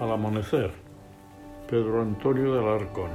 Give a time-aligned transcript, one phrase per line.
[0.00, 0.72] Al amanecer,
[1.70, 3.10] Pedro Antonio de Alarcón.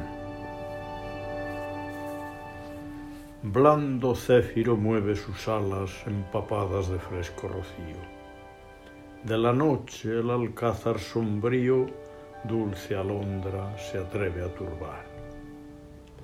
[3.44, 8.00] Blando céfiro mueve sus alas empapadas de fresco rocío.
[9.26, 11.88] De la noche el alcázar sombrío,
[12.46, 15.19] dulce alondra, se atreve a turbar.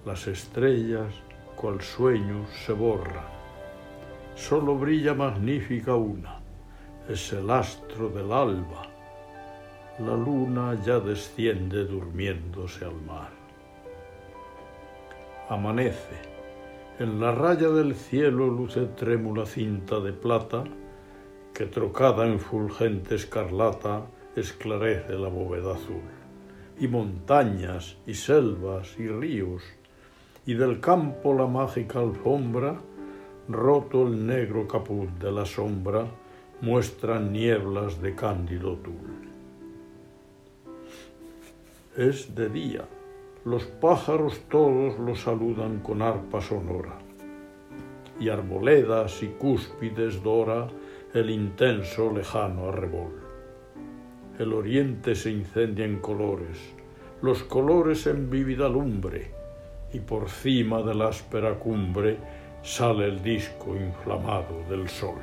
[0.05, 1.13] Las estrellas,
[1.55, 3.25] cual sueños, se borran.
[4.35, 6.39] Solo brilla magnífica una,
[7.09, 8.95] es el astro del alba
[9.99, 13.29] la luna ya desciende durmiéndose al mar.
[15.47, 16.17] Amanece.
[16.99, 20.65] En la raya del cielo luce trémula cinta de plata
[21.53, 26.03] que trocada en fulgente escarlata esclarece la bóveda azul.
[26.77, 29.63] Y montañas y selvas y ríos
[30.45, 32.75] y del campo la mágica alfombra,
[33.49, 36.05] roto el negro capuz de la sombra,
[36.61, 39.25] muestran nieblas de cándido tul
[41.97, 42.85] es de día.
[43.45, 46.97] Los pájaros todos lo saludan con arpa sonora.
[48.19, 50.67] Y arboledas y cúspides dora
[51.13, 53.13] el intenso lejano arrebol.
[54.37, 56.57] El oriente se incendia en colores,
[57.21, 59.31] los colores en vívida lumbre,
[59.95, 62.17] y por cima de la áspera cumbre
[62.61, 65.15] sale el disco inflamado del sol.